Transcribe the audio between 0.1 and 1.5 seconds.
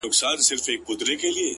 ستا د سترگو په كتاب كي گراني ـ